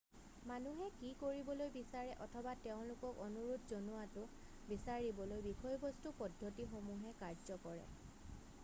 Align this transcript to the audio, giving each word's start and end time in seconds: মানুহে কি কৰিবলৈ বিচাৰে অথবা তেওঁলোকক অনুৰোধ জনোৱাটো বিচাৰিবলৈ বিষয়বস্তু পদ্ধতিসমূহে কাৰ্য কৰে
মানুহে 0.51 0.85
কি 1.01 1.09
কৰিবলৈ 1.23 1.67
বিচাৰে 1.75 2.15
অথবা 2.25 2.55
তেওঁলোকক 2.63 3.21
অনুৰোধ 3.27 3.69
জনোৱাটো 3.73 4.25
বিচাৰিবলৈ 4.71 5.45
বিষয়বস্তু 5.51 6.17
পদ্ধতিসমূহে 6.25 7.15
কাৰ্য 7.23 7.63
কৰে 7.71 7.89